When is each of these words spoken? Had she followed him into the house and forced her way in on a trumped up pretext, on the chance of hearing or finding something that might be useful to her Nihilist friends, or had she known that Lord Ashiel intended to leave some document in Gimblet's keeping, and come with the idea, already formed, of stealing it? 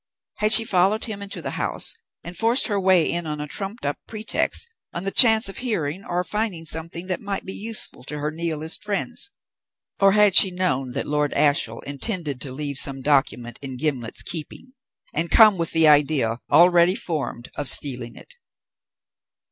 Had 0.39 0.51
she 0.51 0.63
followed 0.65 1.05
him 1.05 1.21
into 1.21 1.43
the 1.43 1.51
house 1.61 1.93
and 2.23 2.35
forced 2.35 2.65
her 2.65 2.79
way 2.79 3.07
in 3.07 3.27
on 3.27 3.39
a 3.39 3.45
trumped 3.47 3.85
up 3.85 3.99
pretext, 4.07 4.67
on 4.95 5.03
the 5.03 5.11
chance 5.11 5.47
of 5.47 5.57
hearing 5.57 6.03
or 6.03 6.23
finding 6.23 6.65
something 6.65 7.05
that 7.05 7.21
might 7.21 7.45
be 7.45 7.53
useful 7.53 8.03
to 8.05 8.17
her 8.17 8.31
Nihilist 8.31 8.83
friends, 8.83 9.29
or 9.99 10.13
had 10.13 10.33
she 10.35 10.49
known 10.49 10.93
that 10.93 11.05
Lord 11.05 11.33
Ashiel 11.35 11.81
intended 11.81 12.41
to 12.41 12.51
leave 12.51 12.79
some 12.79 13.01
document 13.01 13.59
in 13.61 13.77
Gimblet's 13.77 14.23
keeping, 14.23 14.73
and 15.13 15.29
come 15.29 15.59
with 15.59 15.69
the 15.69 15.87
idea, 15.87 16.39
already 16.51 16.95
formed, 16.95 17.51
of 17.55 17.69
stealing 17.69 18.15
it? 18.15 18.37